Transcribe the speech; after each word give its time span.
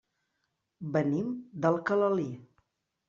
Venim 0.95 1.29
d'Alcalalí. 1.67 2.29